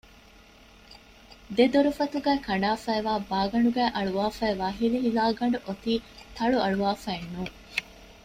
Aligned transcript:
ދެ 1.55 1.65
ދޮރުފަތުގައި 1.73 2.41
ކަނޑާފައިވާ 2.47 3.13
ބާގަނޑުގައި 3.29 3.93
އަޅުވަފައިވާ 3.95 4.67
ހިލިހިލާގަނޑު 4.79 5.57
އޮތީ 5.65 5.93
ތަޅުއަޅުވާފައެއް 6.35 7.29
ނޫން 7.33 7.55